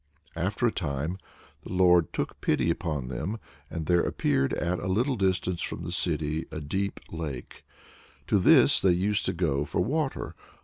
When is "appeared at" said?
4.01-4.79